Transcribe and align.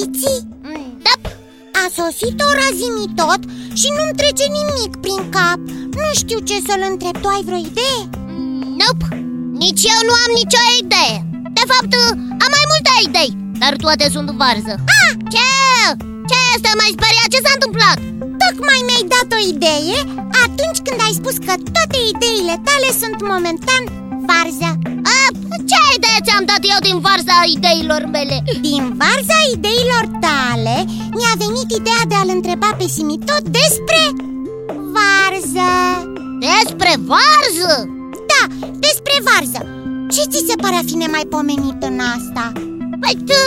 biții? 0.00 0.40
Da, 1.06 1.14
A 1.82 1.84
sosit 1.98 2.38
ora 2.50 2.68
zimi 2.80 3.06
tot 3.20 3.40
și 3.80 3.88
nu-mi 3.96 4.16
trece 4.20 4.46
nimic 4.58 4.92
prin 5.04 5.22
cap 5.36 5.60
Nu 6.02 6.08
știu 6.20 6.38
ce 6.48 6.56
să-l 6.66 6.82
întreb, 6.90 7.16
tu 7.22 7.28
ai 7.34 7.42
vreo 7.48 7.60
idee? 7.70 8.00
nope, 8.80 9.06
nici 9.62 9.82
eu 9.94 10.00
nu 10.08 10.14
am 10.24 10.30
nicio 10.40 10.62
idee 10.82 11.14
De 11.56 11.64
fapt, 11.70 11.92
am 12.44 12.50
mai 12.56 12.64
multe 12.72 12.92
idei, 13.08 13.30
dar 13.62 13.72
toate 13.84 14.06
sunt 14.14 14.28
varză 14.42 14.74
Ah, 14.98 15.10
Ce? 15.34 15.48
Ce 16.30 16.38
este 16.54 16.70
mai 16.80 16.90
speriat? 16.96 17.28
Ce 17.34 17.40
s-a 17.44 17.52
întâmplat? 17.58 17.98
tocmai 18.42 18.80
mi-ai 18.86 19.04
dat 19.14 19.28
o 19.38 19.40
idee 19.54 19.98
atunci 20.44 20.80
când 20.86 20.98
ai 21.06 21.14
spus 21.20 21.36
că 21.46 21.52
toate 21.74 21.98
ideile 22.12 22.54
tale 22.68 22.88
sunt 23.02 23.18
momentan 23.32 23.82
varză 24.28 24.70
A, 25.18 25.19
ce 25.70 25.80
idee 25.96 26.18
ți-am 26.24 26.44
dat 26.50 26.62
eu 26.72 26.78
din 26.88 26.98
varza 27.06 27.36
ideilor 27.56 28.02
mele? 28.16 28.36
Din 28.68 28.82
varza 29.00 29.38
ideilor 29.54 30.04
tale 30.26 30.76
mi-a 31.18 31.34
venit 31.44 31.68
ideea 31.80 32.04
de 32.10 32.16
a-l 32.18 32.30
întreba 32.38 32.70
pe 32.78 32.86
Simitot 32.96 33.44
despre 33.60 34.00
varză 34.96 35.70
Despre 36.48 36.92
varză? 37.10 37.72
Da, 38.30 38.42
despre 38.86 39.14
varză 39.28 39.62
Ce 40.14 40.22
ți 40.30 40.46
se 40.48 40.56
pare 40.62 40.76
a 40.78 40.88
fi 40.88 40.96
nemaipomenit 41.02 41.78
în 41.88 41.98
asta? 42.16 42.52
Păi 43.02 43.16
tu, 43.28 43.42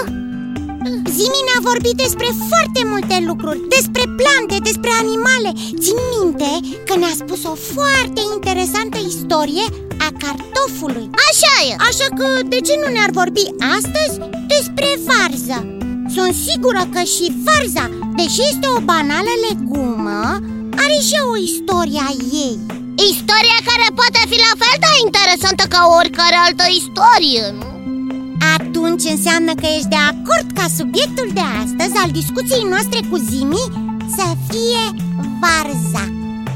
Zimi 1.15 1.45
ne-a 1.48 1.62
vorbit 1.70 1.95
despre 2.05 2.27
foarte 2.49 2.81
multe 2.91 3.24
lucruri 3.27 3.59
Despre 3.76 4.04
plante, 4.20 4.55
despre 4.70 4.91
animale 5.04 5.51
Țin 5.84 5.98
minte 6.15 6.51
că 6.87 6.93
ne-a 6.98 7.15
spus 7.21 7.43
o 7.43 7.55
foarte 7.74 8.21
interesantă 8.35 8.98
istorie 9.12 9.65
a 10.07 10.12
cartofului. 10.23 11.07
Așa 11.27 11.55
e. 11.70 11.71
Așa 11.90 12.07
că 12.18 12.27
de 12.54 12.59
ce 12.68 12.73
nu 12.82 12.87
ne-ar 12.91 13.12
vorbi 13.20 13.46
astăzi 13.76 14.15
despre 14.54 14.90
varză? 15.07 15.59
Sunt 16.15 16.34
sigură 16.48 16.84
că 16.93 17.01
și 17.13 17.26
varza, 17.46 17.85
deși 18.20 18.41
este 18.51 18.68
o 18.76 18.79
banală 18.91 19.34
legumă, 19.48 20.21
are 20.84 20.98
și 21.07 21.18
o 21.31 21.35
istorie 21.49 22.01
a 22.09 22.13
ei. 22.46 22.55
Istoria 23.12 23.59
care 23.70 23.87
poate 23.99 24.21
fi 24.31 24.37
la 24.48 24.54
fel 24.62 24.76
de 24.85 24.91
interesantă 25.05 25.63
ca 25.74 25.81
oricare 25.99 26.37
altă 26.46 26.65
istorie, 26.81 27.46
nu? 27.59 27.70
Atunci 28.55 29.04
înseamnă 29.15 29.54
că 29.62 29.68
ești 29.76 29.93
de 29.96 30.01
acord 30.12 30.48
ca 30.57 30.65
subiectul 30.79 31.29
de 31.34 31.46
astăzi 31.63 31.96
al 32.04 32.12
discuției 32.20 32.65
noastre 32.74 32.99
cu 33.09 33.18
Zimi 33.29 33.65
să 34.18 34.26
fie 34.49 34.84
varza. 35.41 36.05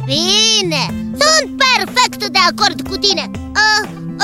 Bine, 0.05 1.06
sunt 1.21 1.47
perfect 1.65 2.21
de 2.35 2.41
acord 2.49 2.77
cu 2.89 2.95
tine 3.05 3.25
uh, 3.61 3.81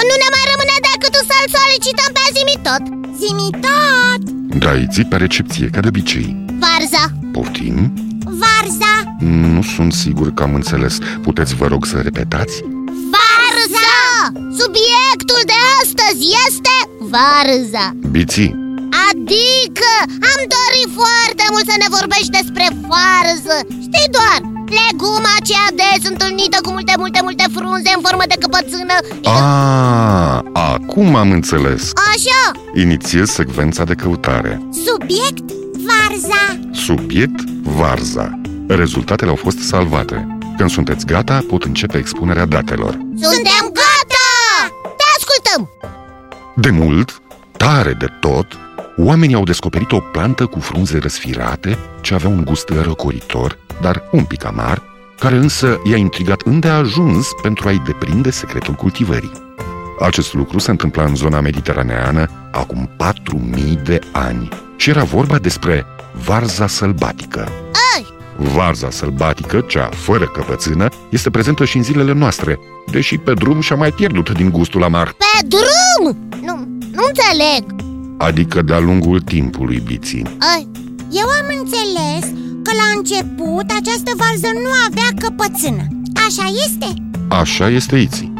Nu 0.09 0.15
ne 0.23 0.29
mai 0.35 0.45
rămâne 0.51 0.75
decât 0.89 1.13
să-l 1.29 1.47
solicităm 1.57 2.09
pe 2.17 2.23
Zimi 2.35 2.57
tot 2.67 2.83
Zimi 3.19 3.49
tot! 3.65 4.21
Da, 4.63 4.71
îți 4.71 4.87
ții 4.93 5.05
pe 5.11 5.15
recepție, 5.25 5.67
ca 5.73 5.79
de 5.79 5.87
obicei 5.87 6.27
Varza 6.63 7.03
Poftim? 7.33 7.77
Varza! 8.41 8.93
Nu 9.19 9.61
sunt 9.75 9.93
sigur 9.93 10.33
că 10.33 10.43
am 10.43 10.53
înțeles 10.53 10.97
Puteți, 11.21 11.55
vă 11.55 11.67
rog, 11.67 11.85
să 11.85 11.97
repetați? 11.97 12.55
Varza! 13.13 13.95
Subiectul 14.61 15.41
de 15.51 15.57
astăzi 15.81 16.23
este 16.47 16.75
varza 17.13 17.85
Biții, 18.11 18.51
Adică 19.09 19.91
am 20.31 20.39
dorit 20.57 20.89
foarte 20.99 21.45
mult 21.53 21.65
să 21.71 21.75
ne 21.83 21.89
vorbești 21.97 22.35
despre 22.39 22.65
varză 22.91 23.57
Știi 23.85 24.13
doar, 24.17 24.39
leguma 24.81 25.31
aceea 25.39 25.67
des 25.81 26.09
întâlnită 26.09 26.57
cu 26.61 26.71
multe, 26.71 26.93
multe, 26.97 27.19
multe 27.21 27.45
frunze 27.55 27.91
în 27.95 28.01
formă 28.01 28.23
de 28.27 28.35
căpățână. 28.39 28.95
A, 29.23 30.43
acum 30.53 31.15
am 31.15 31.31
înțeles. 31.31 31.91
Așa, 32.13 32.41
Inițiez 32.75 33.29
secvența 33.29 33.83
de 33.83 33.93
căutare. 33.93 34.61
Subiect 34.85 35.43
varza. 35.87 36.59
Subiect, 36.71 37.39
varza. 37.63 38.41
Rezultatele 38.67 39.29
au 39.29 39.35
fost 39.35 39.59
salvate. 39.59 40.37
Când 40.57 40.69
sunteți 40.69 41.05
gata, 41.05 41.43
pot 41.47 41.63
începe 41.63 41.97
expunerea 41.97 42.45
datelor. 42.45 42.97
Suntem 43.21 43.63
gata! 43.63 44.27
Te 44.97 45.03
ascultăm! 45.17 45.69
De 46.55 46.69
mult, 46.69 47.21
tare 47.57 47.93
de 47.93 48.07
tot, 48.19 48.57
oamenii 48.97 49.35
au 49.35 49.43
descoperit 49.43 49.91
o 49.91 49.99
plantă 49.99 50.45
cu 50.45 50.59
frunze 50.59 50.97
răsfirate, 50.97 51.77
ce 52.01 52.13
avea 52.13 52.29
un 52.29 52.43
gust 52.45 52.69
răcoritor, 52.69 53.57
dar 53.81 54.03
un 54.11 54.23
pic 54.23 54.45
amar, 54.45 54.81
care 55.19 55.35
însă 55.35 55.79
i-a 55.83 55.97
intrigat 55.97 56.41
îndeajuns 56.41 57.27
pentru 57.41 57.67
a-i 57.67 57.81
deprinde 57.85 58.29
secretul 58.29 58.73
cultivării. 58.73 59.31
Acest 59.99 60.33
lucru 60.33 60.59
se 60.59 60.71
întâmpla 60.71 61.03
în 61.03 61.15
zona 61.15 61.39
mediteraneană 61.39 62.29
acum 62.51 62.89
4000 62.97 63.79
de 63.83 63.99
ani 64.11 64.49
și 64.75 64.89
era 64.89 65.03
vorba 65.03 65.37
despre 65.37 65.85
varza 66.25 66.67
sălbatică. 66.67 67.47
Ai, 67.95 68.05
Varza 68.37 68.89
sălbatică, 68.89 69.65
cea 69.67 69.89
fără 69.89 70.25
căpățână, 70.25 70.87
este 71.09 71.29
prezentă 71.29 71.65
și 71.65 71.77
în 71.77 71.83
zilele 71.83 72.13
noastre, 72.13 72.59
deși 72.91 73.17
pe 73.17 73.33
drum 73.33 73.59
și-a 73.61 73.75
mai 73.75 73.91
pierdut 73.91 74.31
din 74.31 74.49
gustul 74.49 74.83
amar, 74.83 75.11
pe 75.11 75.47
drum! 75.47 76.17
Nu, 76.41 76.55
nu 76.91 77.03
înțeleg 77.07 77.91
adică 78.17 78.61
de-a 78.61 78.79
lungul 78.79 79.19
timpului 79.21 79.81
biții. 79.85 80.23
Ai, 80.55 80.67
Eu 81.11 81.27
am 81.27 81.57
înțeles 81.59 82.31
că 82.63 82.71
la 82.75 82.97
început 82.97 83.71
această 83.79 84.11
varză 84.15 84.47
nu 84.53 84.69
avea 84.87 85.09
căpățână 85.19 85.87
Așa 86.27 86.51
este? 86.65 86.93
Așa 87.27 87.69
este 87.69 87.95
iții. 87.97 88.33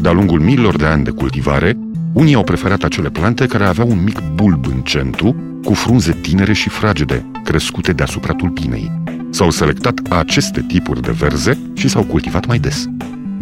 De-a 0.00 0.12
lungul 0.12 0.40
miilor 0.40 0.76
de 0.76 0.84
ani 0.84 1.04
de 1.04 1.10
cultivare, 1.10 1.78
unii 2.12 2.34
au 2.34 2.44
preferat 2.44 2.82
acele 2.82 3.10
plante 3.10 3.46
care 3.46 3.64
aveau 3.64 3.88
un 3.90 4.02
mic 4.02 4.20
bulb 4.34 4.66
în 4.66 4.80
centru, 4.80 5.36
cu 5.64 5.74
frunze 5.74 6.18
tinere 6.22 6.52
și 6.52 6.68
fragede, 6.68 7.30
crescute 7.44 7.92
deasupra 7.92 8.34
tulpinei. 8.34 8.90
S-au 9.30 9.50
selectat 9.50 10.00
aceste 10.08 10.64
tipuri 10.68 11.02
de 11.02 11.10
verze 11.10 11.58
și 11.74 11.88
s-au 11.88 12.02
cultivat 12.02 12.46
mai 12.46 12.58
des. 12.58 12.86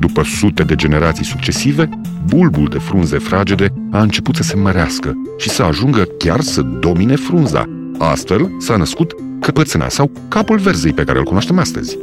După 0.06 0.22
sute 0.22 0.62
de 0.62 0.74
generații 0.74 1.24
succesive, 1.24 1.88
bulbul 2.26 2.68
de 2.68 2.78
frunze 2.78 3.18
fragede 3.18 3.72
a 3.90 4.00
început 4.00 4.36
să 4.36 4.42
se 4.42 4.56
mărească 4.56 5.14
și 5.38 5.48
să 5.48 5.62
ajungă 5.62 6.02
chiar 6.18 6.40
să 6.40 6.60
domine 6.60 7.16
frunza. 7.16 7.68
Astfel 7.98 8.50
s-a 8.58 8.76
născut 8.76 9.14
căpățâna 9.40 9.88
sau 9.88 10.10
capul 10.28 10.58
verzei 10.58 10.92
pe 10.92 11.04
care 11.04 11.18
îl 11.18 11.24
cunoaștem 11.24 11.58
astăzi. 11.58 11.98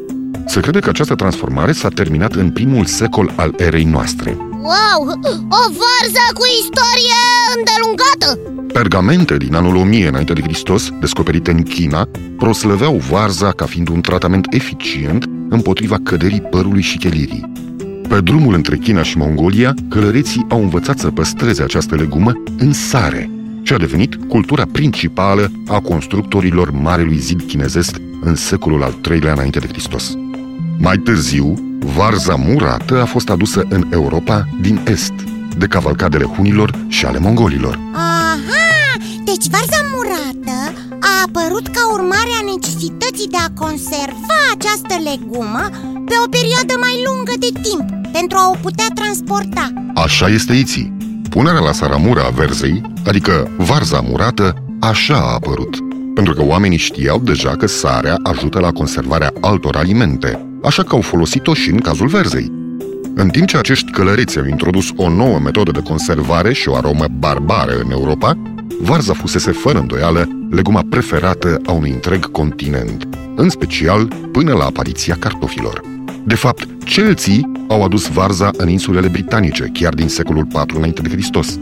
Se 0.45 0.59
crede 0.59 0.79
că 0.79 0.89
această 0.89 1.15
transformare 1.15 1.71
s-a 1.71 1.89
terminat 1.89 2.33
în 2.33 2.51
primul 2.51 2.85
secol 2.85 3.33
al 3.35 3.53
erei 3.57 3.83
noastre. 3.83 4.37
wow, 4.51 5.01
o 5.49 5.63
varză 5.81 6.25
cu 6.33 6.43
istorie 6.61 7.21
îndelungată 7.55 8.53
Pergamente 8.73 9.37
din 9.37 9.55
anul 9.55 9.75
1000 9.75 10.07
înainte 10.07 10.33
de 10.33 10.41
Hristos, 10.41 10.89
descoperite 10.99 11.51
în 11.51 11.63
China, 11.63 12.09
proslăveau 12.37 12.95
varza 12.95 13.51
ca 13.51 13.65
fiind 13.65 13.87
un 13.87 14.01
tratament 14.01 14.47
eficient 14.49 15.29
împotriva 15.49 15.97
căderii 16.03 16.41
părului 16.41 16.81
și 16.81 16.97
chelirii. 16.97 17.51
Pe 18.09 18.21
drumul 18.21 18.53
între 18.53 18.77
China 18.77 19.03
și 19.03 19.17
Mongolia, 19.17 19.73
călăreții 19.89 20.45
au 20.49 20.61
învățat 20.61 20.99
să 20.99 21.11
păstreze 21.11 21.63
această 21.63 21.95
legumă 21.95 22.31
în 22.57 22.73
sare 22.73 23.29
și 23.63 23.73
a 23.73 23.77
devenit 23.77 24.15
cultura 24.27 24.65
principală 24.71 25.51
a 25.67 25.79
constructorilor 25.79 26.71
Marelui 26.71 27.17
Zid 27.17 27.41
chinezesc 27.41 27.95
în 28.21 28.35
secolul 28.35 28.83
al 28.83 28.95
III-lea 29.09 29.31
înainte 29.31 29.59
de 29.59 29.67
Hristos. 29.67 30.13
Mai 30.77 30.97
târziu, 30.97 31.77
varza 31.79 32.35
murată 32.35 33.01
a 33.01 33.05
fost 33.05 33.29
adusă 33.29 33.65
în 33.69 33.87
Europa 33.91 34.47
din 34.61 34.81
Est, 34.87 35.13
de 35.57 35.65
cavalcadele 35.65 36.23
hunilor 36.23 36.85
și 36.87 37.05
ale 37.05 37.19
mongolilor. 37.19 37.79
Aha! 37.93 38.97
Deci 39.23 39.47
varza 39.51 39.81
murată 39.93 40.73
a 40.99 41.11
apărut 41.25 41.67
ca 41.67 41.91
urmare 41.93 42.33
a 42.41 42.51
necesității 42.53 43.27
de 43.27 43.37
a 43.47 43.63
conserva 43.63 44.39
această 44.55 44.95
legumă 45.09 45.63
pe 46.05 46.15
o 46.25 46.29
perioadă 46.29 46.73
mai 46.79 46.95
lungă 47.05 47.33
de 47.39 47.51
timp 47.61 47.98
pentru 48.11 48.37
a 48.37 48.49
o 48.49 48.55
putea 48.61 48.87
transporta 48.95 49.71
Așa 50.03 50.27
este 50.27 50.53
iții. 50.53 50.97
Punerea 51.29 51.59
la 51.59 51.71
saramura 51.71 52.23
a 52.23 52.29
verzei, 52.29 52.81
adică 53.05 53.51
varza 53.57 53.99
murată, 53.99 54.63
așa 54.79 55.15
a 55.15 55.33
apărut. 55.33 55.77
Pentru 56.13 56.33
că 56.33 56.43
oamenii 56.43 56.77
știau 56.77 57.19
deja 57.19 57.55
că 57.55 57.67
sarea 57.67 58.17
ajută 58.23 58.59
la 58.59 58.71
conservarea 58.71 59.33
altor 59.41 59.75
alimente, 59.75 60.45
așa 60.63 60.83
că 60.83 60.95
au 60.95 61.01
folosit-o 61.01 61.53
și 61.53 61.69
în 61.69 61.77
cazul 61.77 62.07
verzei. 62.07 62.51
În 63.15 63.29
timp 63.29 63.47
ce 63.47 63.57
acești 63.57 63.91
călăreți 63.91 64.39
au 64.39 64.45
introdus 64.45 64.89
o 64.95 65.09
nouă 65.09 65.39
metodă 65.39 65.71
de 65.71 65.81
conservare 65.81 66.53
și 66.53 66.69
o 66.69 66.75
aromă 66.75 67.05
barbară 67.19 67.79
în 67.83 67.91
Europa, 67.91 68.37
varza 68.81 69.13
fusese 69.13 69.51
fără 69.51 69.79
îndoială 69.79 70.27
leguma 70.49 70.83
preferată 70.89 71.61
a 71.65 71.71
unui 71.71 71.91
întreg 71.91 72.31
continent, 72.31 73.07
în 73.35 73.49
special 73.49 74.07
până 74.31 74.53
la 74.53 74.65
apariția 74.65 75.15
cartofilor. 75.19 75.81
De 76.25 76.35
fapt, 76.35 76.67
celții 76.89 77.51
au 77.67 77.83
adus 77.83 78.07
varza 78.07 78.49
în 78.57 78.69
insulele 78.69 79.07
britanice, 79.07 79.69
chiar 79.73 79.93
din 79.93 80.07
secolul 80.07 80.47
IV 80.49 80.75
înainte 80.75 81.01
de 81.01 81.09
Hristos. 81.09 81.59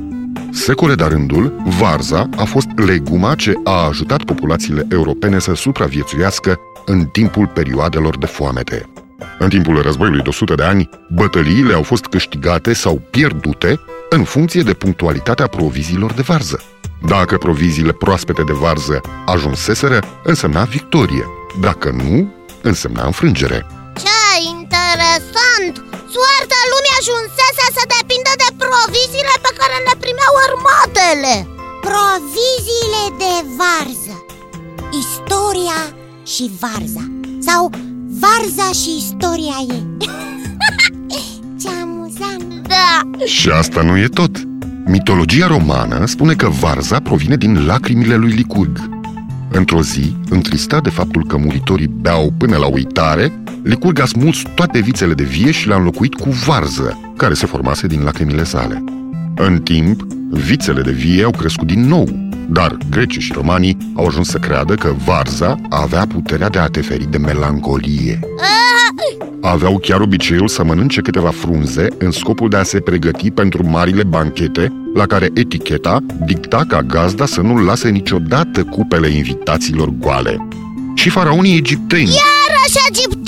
Secole 0.52 0.96
de 0.96 1.04
rândul, 1.04 1.54
varza 1.80 2.30
a 2.38 2.44
fost 2.44 2.68
leguma 2.76 3.36
ce 3.36 3.54
a 3.64 3.86
ajutat 3.88 4.24
populațiile 4.24 4.86
europene 4.90 5.40
să 5.40 5.56
supraviețuiască 5.56 6.60
în 6.86 7.06
timpul 7.06 7.48
perioadelor 7.48 8.18
de 8.18 8.26
foamete. 8.26 8.90
În 9.40 9.50
timpul 9.50 9.82
războiului 9.82 10.22
de 10.22 10.30
100 10.30 10.56
de 10.56 10.64
ani, 10.64 10.90
bătăliile 11.10 11.74
au 11.74 11.84
fost 11.84 12.06
câștigate 12.06 12.74
sau 12.74 13.02
pierdute 13.12 13.80
în 14.10 14.24
funcție 14.24 14.62
de 14.62 14.74
punctualitatea 14.74 15.48
proviziilor 15.48 16.14
de 16.14 16.22
varză. 16.22 16.62
Dacă 17.08 17.38
proviziile 17.38 17.92
proaspete 17.92 18.44
de 18.44 18.54
varză 18.54 19.02
ajunseseră, 19.26 20.00
însemna 20.24 20.64
victorie. 20.64 21.26
Dacă 21.62 21.92
nu, 21.92 22.34
însemna 22.62 23.06
înfrângere. 23.06 23.66
Ce 24.72 24.76
interesant! 24.76 25.76
Soarta 26.14 26.60
lumii 26.72 26.98
ajunsese 27.02 27.66
să 27.78 27.84
depindă 27.96 28.32
de 28.44 28.50
proviziile 28.64 29.36
pe 29.46 29.52
care 29.60 29.78
le 29.88 29.96
primeau 30.04 30.34
armatele 30.48 31.36
Proviziile 31.88 33.04
de 33.24 33.34
varză 33.60 34.16
Istoria 35.04 35.80
și 36.34 36.46
varza 36.62 37.04
Sau 37.48 37.62
varza 38.24 38.68
și 38.82 38.92
istoria 39.04 39.58
ei 39.76 39.86
Ce 41.62 41.70
amuzant 41.82 42.68
Da, 42.74 42.92
Și 43.26 43.50
asta 43.50 43.82
nu 43.82 43.98
e 43.98 44.08
tot. 44.08 44.34
Mitologia 44.86 45.48
romană 45.48 46.06
spune 46.06 46.34
că 46.34 46.48
varza 46.50 47.00
provine 47.00 47.36
din 47.36 47.66
lacrimile 47.66 48.16
lui 48.16 48.32
Licurg. 48.32 48.97
Într-o 49.58 49.82
zi, 49.82 50.16
întristat 50.30 50.84
de 50.84 50.90
faptul 50.90 51.26
că 51.26 51.38
muritorii 51.38 51.88
beau 51.88 52.34
până 52.38 52.58
la 52.58 52.66
uitare, 52.66 53.42
Licurg 53.64 54.00
a 54.00 54.06
smuls 54.06 54.42
toate 54.56 54.80
vițele 54.80 55.14
de 55.14 55.24
vie 55.24 55.52
și 55.52 55.68
le-a 55.68 55.78
înlocuit 55.78 56.14
cu 56.14 56.30
varză, 56.30 57.14
care 57.18 57.34
se 57.34 57.46
formase 57.46 57.88
din 57.88 58.04
lacrimile 58.04 58.44
sale. 58.44 58.84
În 59.36 59.62
timp, 59.62 60.02
vițele 60.32 60.82
de 60.82 60.92
vie 60.92 61.24
au 61.24 61.32
crescut 61.32 61.68
din 61.68 61.88
nou, 61.88 62.10
dar 62.50 62.78
grecii 62.90 63.22
și 63.22 63.34
romanii 63.34 63.78
au 63.96 64.06
ajuns 64.06 64.30
să 64.30 64.38
creadă 64.38 64.76
că 64.76 64.94
varza 65.06 65.60
avea 65.70 66.08
puterea 66.08 66.50
de 66.50 66.60
a 66.60 66.68
te 66.68 66.82
feri 66.82 67.12
de 67.12 67.18
melancolie. 67.18 68.20
Aveau 69.42 69.78
chiar 69.78 70.00
obiceiul 70.00 70.48
să 70.48 70.64
mănânce 70.64 71.02
câteva 71.02 71.30
frunze 71.30 71.88
în 71.98 72.12
scopul 72.12 72.50
de 72.50 72.58
a 72.58 72.64
se 72.64 72.80
pregăti 72.80 73.32
pentru 73.32 73.70
marile 73.70 74.04
banchete 74.04 74.74
la 74.94 75.06
care 75.06 75.30
eticheta 75.34 76.00
dicta 76.26 76.66
ca 76.68 76.82
gazda 76.82 77.26
să 77.26 77.42
nu 77.42 77.64
lase 77.64 77.90
niciodată 77.90 78.64
cupele 78.64 79.08
invitațiilor 79.08 79.90
goale. 79.90 80.48
Și 80.96 81.10
faraonii 81.10 81.58
egipteni, 81.58 82.04
iarăși 82.04 82.78
egiptenii 82.90 83.28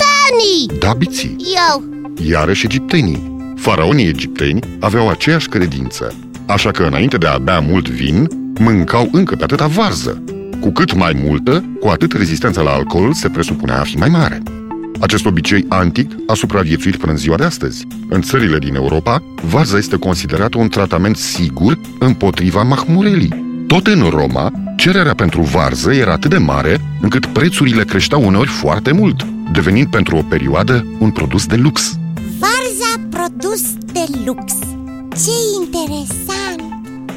da 0.78 0.92
biții, 0.92 1.36
Eu, 1.70 1.84
iarăși 2.28 2.64
egiptenii. 2.64 3.38
Faraonii 3.56 4.06
egipteni 4.06 4.60
aveau 4.80 5.08
aceeași 5.08 5.48
credință, 5.48 6.14
așa 6.46 6.70
că 6.70 6.82
înainte 6.82 7.16
de 7.16 7.26
a 7.26 7.38
bea 7.38 7.60
mult 7.60 7.88
vin, 7.88 8.28
mâncau 8.58 9.08
încă 9.12 9.36
pe 9.36 9.42
atâta 9.42 9.66
varză. 9.66 10.22
Cu 10.60 10.70
cât 10.70 10.94
mai 10.94 11.20
multă, 11.24 11.64
cu 11.80 11.88
atât 11.88 12.12
rezistența 12.12 12.62
la 12.62 12.70
alcool 12.70 13.12
se 13.12 13.28
presupunea 13.28 13.80
a 13.80 13.84
fi 13.84 13.96
mai 13.96 14.08
mare. 14.08 14.42
Acest 15.00 15.26
obicei 15.26 15.64
antic 15.68 16.10
a 16.26 16.34
supraviețuit 16.34 16.96
până 16.96 17.12
în 17.12 17.18
ziua 17.18 17.36
de 17.36 17.44
astăzi. 17.44 17.86
În 18.08 18.22
țările 18.22 18.58
din 18.58 18.74
Europa, 18.74 19.22
varza 19.42 19.76
este 19.76 19.96
considerată 19.96 20.58
un 20.58 20.68
tratament 20.68 21.16
sigur 21.16 21.78
împotriva 21.98 22.62
mahmurelii. 22.62 23.64
Tot 23.66 23.86
în 23.86 24.08
Roma, 24.08 24.52
cererea 24.76 25.14
pentru 25.14 25.42
varză 25.42 25.92
era 25.92 26.12
atât 26.12 26.30
de 26.30 26.38
mare 26.38 26.80
încât 27.00 27.26
prețurile 27.26 27.84
creșteau 27.84 28.26
uneori 28.26 28.48
foarte 28.48 28.92
mult, 28.92 29.26
devenind 29.52 29.86
pentru 29.90 30.16
o 30.16 30.22
perioadă 30.22 30.86
un 30.98 31.10
produs 31.10 31.46
de 31.46 31.56
lux. 31.56 31.98
Varza 32.38 33.08
produs 33.10 33.62
de 33.92 34.04
lux 34.24 34.52
Ce 35.24 35.62
interesant 35.62 36.60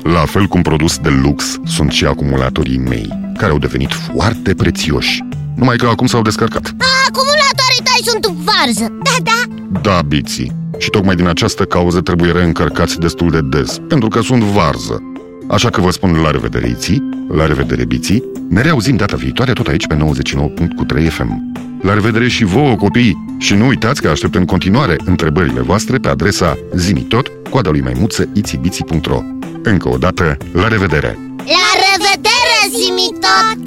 La 0.04 0.26
fel 0.26 0.46
cum 0.46 0.62
produs 0.62 0.98
de 0.98 1.10
lux 1.10 1.60
sunt 1.66 1.92
și 1.92 2.06
acumulatorii 2.06 2.78
mei, 2.78 3.08
care 3.38 3.52
au 3.52 3.58
devenit 3.58 3.92
foarte 3.92 4.54
prețioși. 4.54 5.24
Numai 5.56 5.78
că 5.78 5.88
acum 5.88 6.08
s-au 6.08 6.22
descărcat. 6.22 6.64
acumulatorii 6.66 7.03
tăi 8.04 8.12
sunt 8.12 8.36
varză 8.36 8.94
Da, 9.04 9.16
da, 9.24 9.80
Da, 9.82 10.02
biții. 10.08 10.52
Și 10.78 10.90
tocmai 10.90 11.16
din 11.16 11.28
această 11.28 11.64
cauză 11.64 12.02
trebuie 12.02 12.32
reîncărcați 12.32 13.00
destul 13.00 13.30
de 13.30 13.42
des, 13.42 13.78
pentru 13.88 14.08
că 14.08 14.22
sunt 14.22 14.44
varză. 14.44 15.02
Așa 15.48 15.70
că 15.70 15.82
vă 15.82 15.92
spun 15.92 16.22
la 16.22 16.32
revedere, 16.32 16.68
iții, 16.68 17.10
la 17.30 17.46
revedere, 17.46 17.86
biții. 17.86 18.24
Ne 18.50 18.62
reauzim 18.62 18.96
data 18.96 19.16
viitoare 19.16 19.54
tot 19.54 19.68
aici 19.68 19.88
pe 19.88 19.96
99.3 19.96 21.10
FM. 21.10 21.52
La 21.82 21.94
revedere 21.94 22.28
și 22.28 22.44
vouă, 22.44 22.76
copii! 22.76 23.36
Și 23.38 23.54
nu 23.54 23.68
uitați 23.68 24.02
că 24.02 24.10
aștept 24.10 24.36
în 24.36 24.46
continuare 24.46 24.96
întrebările 25.06 25.62
voastre 25.62 25.98
pe 25.98 26.08
adresa 26.08 26.58
zimitot, 26.76 27.32
coada 27.50 27.70
lui 27.70 27.82
maimuță, 27.82 28.28
itibiții.ro 28.34 29.22
Încă 29.64 29.90
o 29.90 29.98
dată, 29.98 30.38
la 30.54 30.68
revedere! 30.68 31.20
La 31.38 31.70
revedere, 31.86 32.60
zimi 32.70 33.10
tot! 33.12 33.58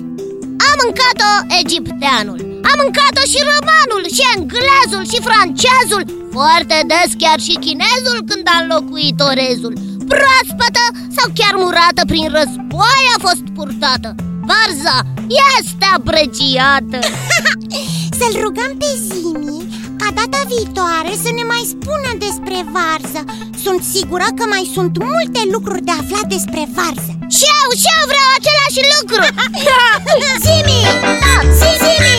Am 0.40 0.76
mâncat-o 0.82 1.54
egipteanul 1.60 2.55
Am 2.70 2.76
mâncat-o 2.82 3.24
și 3.32 3.40
romanul, 3.50 4.04
și 4.16 4.22
englezul, 4.34 5.04
și 5.12 5.18
francezul 5.28 6.02
Foarte 6.36 6.78
des 6.90 7.10
chiar 7.22 7.38
și 7.46 7.54
chinezul 7.64 8.18
când 8.30 8.46
a 8.54 8.56
înlocuit 8.62 9.18
orezul. 9.30 9.74
Proaspătă 10.12 10.84
sau 11.16 11.26
chiar 11.38 11.54
murată 11.62 12.02
prin 12.12 12.28
război 12.38 13.02
a 13.14 13.18
fost 13.26 13.44
purtată. 13.56 14.10
Varza 14.48 14.96
este 15.58 15.86
apreciată 15.96 16.98
să-l 18.18 18.34
rugăm 18.44 18.72
pe 18.80 18.90
Zimi 19.06 19.60
ca 19.98 20.08
data 20.18 20.40
viitoare 20.52 21.12
să 21.24 21.30
ne 21.38 21.44
mai 21.52 21.64
spună 21.74 22.10
despre 22.24 22.58
varză. 22.76 23.20
Sunt 23.64 23.82
sigură 23.94 24.26
că 24.38 24.44
mai 24.48 24.70
sunt 24.74 24.94
multe 24.98 25.40
lucruri 25.52 25.86
de 25.88 25.94
aflat 26.00 26.26
despre 26.36 26.62
varză 26.74 27.15
și 27.37 27.44
eu, 27.58 27.69
și 27.81 27.88
eu 27.99 28.05
vreau 28.11 28.28
același 28.38 28.81
lucru. 28.94 29.25
Da. 29.69 29.84
Zimi, 30.44 30.81
tot, 31.23 31.46
zimi, 31.61 32.19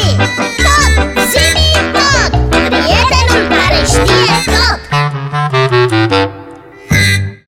tot, 0.65 0.93
zimi, 1.31 1.69
tot. 1.95 2.31
Prietenul 2.73 3.43
care 3.57 3.79
știe 3.93 4.35
tot. 4.53 4.79